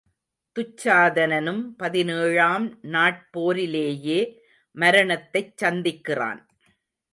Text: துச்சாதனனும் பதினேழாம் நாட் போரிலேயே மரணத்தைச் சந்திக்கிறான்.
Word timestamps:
துச்சாதனனும் 0.55 1.61
பதினேழாம் 1.77 2.79
நாட் 2.81 3.21
போரிலேயே 3.37 4.19
மரணத்தைச் 4.77 5.63
சந்திக்கிறான். 5.63 6.41